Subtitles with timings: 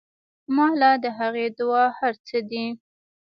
[0.55, 2.65] ما له د هغې دعا هر سه دي.